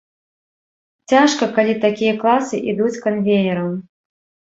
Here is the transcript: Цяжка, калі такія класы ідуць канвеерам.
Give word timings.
Цяжка, 1.13 1.49
калі 1.59 1.73
такія 1.85 2.17
класы 2.25 2.65
ідуць 2.75 2.93
канвеерам. 3.07 3.71